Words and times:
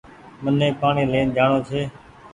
مني 0.43 0.69
پآڻيٚ 0.79 1.09
لين 1.11 1.27
جآڻو 1.35 1.57
ڇي۔ 1.67 1.81